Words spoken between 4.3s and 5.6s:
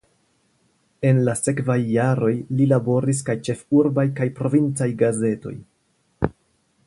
provincaj gazetoj.